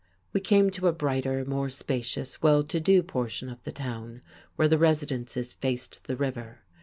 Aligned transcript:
We 0.33 0.41
came 0.41 0.71
to 0.71 0.87
a 0.87 0.91
brighter, 0.93 1.45
more 1.45 1.69
spacious, 1.69 2.41
well 2.41 2.63
to 2.63 2.79
do 2.79 3.03
portion 3.03 3.49
of 3.49 3.63
the 3.65 3.71
town, 3.71 4.23
where 4.55 4.67
the 4.67 4.79
residences 4.79 5.53
faced 5.53 6.05
the 6.05 6.15
river. 6.17 6.61